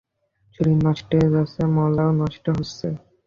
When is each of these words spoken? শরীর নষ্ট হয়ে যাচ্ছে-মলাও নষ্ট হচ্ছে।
শরীর 0.55 0.77
নষ্ট 0.85 1.09
হয়ে 1.13 1.33
যাচ্ছে-মলাও 1.35 2.11
নষ্ট 2.21 2.45
হচ্ছে। 2.57 2.87